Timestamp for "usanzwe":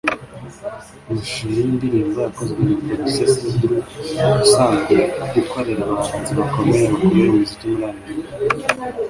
4.43-4.95